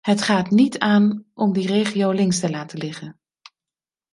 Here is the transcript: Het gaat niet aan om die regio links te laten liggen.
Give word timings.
Het 0.01 0.21
gaat 0.21 0.49
niet 0.49 0.79
aan 0.79 1.25
om 1.33 1.53
die 1.53 1.67
regio 1.67 2.11
links 2.11 2.39
te 2.39 2.49
laten 2.49 2.77
liggen. 2.77 3.19